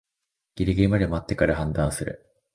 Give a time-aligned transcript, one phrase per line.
[0.55, 2.25] ギリギリまで待ってから判断する